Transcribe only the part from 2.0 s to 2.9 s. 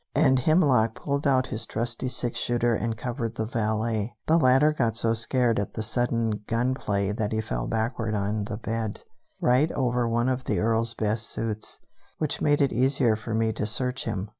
six shooter